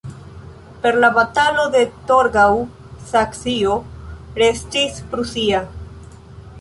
[0.85, 2.57] Per la Batalo de Torgau
[3.11, 3.77] Saksio
[4.43, 5.63] restis prusia.